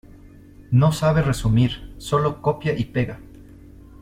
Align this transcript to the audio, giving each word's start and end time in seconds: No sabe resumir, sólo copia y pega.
No 0.71 0.91
sabe 0.91 1.21
resumir, 1.21 1.93
sólo 1.99 2.41
copia 2.41 2.73
y 2.75 2.85
pega. 2.85 3.19